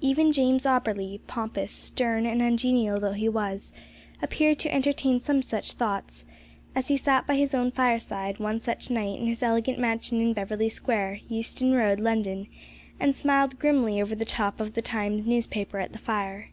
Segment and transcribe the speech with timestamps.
[0.00, 3.70] Even James Auberly, pompous, stern, and ungenial though he was,
[4.20, 6.24] appeared to entertain some such thoughts,
[6.74, 10.32] as he sat by his own fireside, one such night, in his elegant mansion in
[10.32, 12.48] Beverly Square, Euston Road, London;
[12.98, 16.48] and smiled grimly over the top of the Times newspaper at the fire.